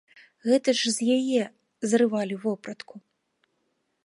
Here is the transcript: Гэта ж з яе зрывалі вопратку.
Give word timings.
Гэта 0.47 0.73
ж 0.79 0.93
з 0.95 1.19
яе 1.19 1.41
зрывалі 1.93 2.35
вопратку. 2.47 2.95